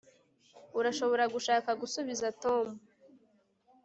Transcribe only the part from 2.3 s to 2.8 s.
tom